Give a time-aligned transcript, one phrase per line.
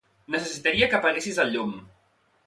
[0.35, 1.75] Necessitaria que apaguessis el llum.